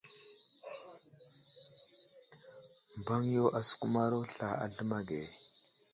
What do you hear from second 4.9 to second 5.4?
ge.